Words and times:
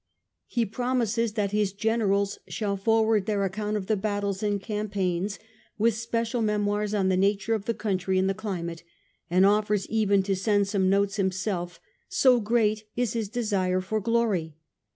He 0.47 0.65
promises 0.65 1.33
that 1.33 1.51
his 1.51 1.73
generals 1.73 2.39
shall 2.47 2.75
forward 2.75 3.27
their 3.27 3.43
and 3.43 3.53
Fronto 3.53 3.53
account 3.67 3.77
of 3.77 3.85
the 3.85 3.95
battles 3.95 4.41
and 4.41 4.59
campaigns, 4.59 5.37
with 5.77 5.93
special 5.93 6.41
memoirs 6.41 6.95
on 6.95 7.09
the 7.09 7.15
nature 7.17 7.53
of 7.53 7.65
the 7.65 7.75
country 7.75 8.15
panegyric, 8.15 8.19
and 8.21 8.29
the 8.31 8.33
climate, 8.33 8.83
and 9.29 9.45
offers 9.45 9.87
even 9.91 10.23
to 10.23 10.35
send 10.35 10.65
soine 10.65 10.85
notes 10.89 11.17
himself, 11.17 11.79
so 12.09 12.39
great 12.39 12.85
is 12.95 13.13
his 13.13 13.29
desire 13.29 13.79
for 13.79 14.01
glory. 14.01 14.55